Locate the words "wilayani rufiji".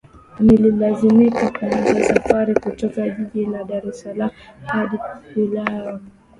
5.35-6.11